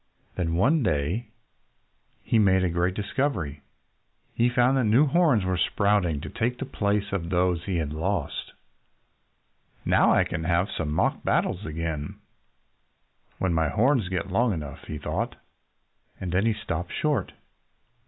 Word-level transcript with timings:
Then, 0.33 0.55
one 0.55 0.81
day, 0.81 1.27
he 2.23 2.39
made 2.39 2.63
a 2.63 2.71
great 2.71 2.95
discovery. 2.95 3.61
He 4.33 4.49
found 4.49 4.75
that 4.75 4.85
new 4.85 5.05
horns 5.05 5.45
were 5.45 5.59
sprouting 5.59 6.21
to 6.21 6.29
take 6.31 6.57
the 6.57 6.65
place 6.65 7.11
of 7.11 7.29
those 7.29 7.59
that 7.59 7.65
he 7.67 7.75
had 7.77 7.93
lost! 7.93 8.53
"Now 9.85 10.11
I 10.11 10.23
can 10.23 10.45
have 10.45 10.71
some 10.71 10.89
mock 10.91 11.21
battles 11.21 11.67
again 11.67 12.15
when 13.37 13.53
my 13.53 13.69
horns 13.69 14.09
get 14.09 14.31
long 14.31 14.53
enough," 14.53 14.85
he 14.87 14.97
thought. 14.97 15.35
And 16.19 16.31
then 16.31 16.47
he 16.47 16.53
stopped 16.55 16.91
short. 16.93 17.33